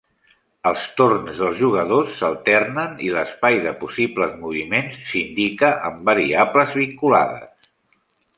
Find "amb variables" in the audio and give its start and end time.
5.91-6.75